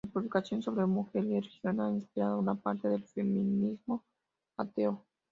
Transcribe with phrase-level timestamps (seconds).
[0.03, 4.03] Su publicación sobre mujer y religión ha inspirado a una parte del feminismo
[4.57, 5.05] ateo.